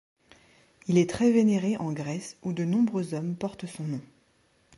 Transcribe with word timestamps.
Il 0.87 0.97
est 0.97 1.07
très 1.07 1.31
vénéré 1.31 1.77
en 1.77 1.93
Grèce 1.93 2.35
où 2.41 2.53
de 2.53 2.65
nombreux 2.65 3.13
hommes 3.13 3.35
portent 3.35 3.67
son 3.67 3.83
nom. 3.83 4.01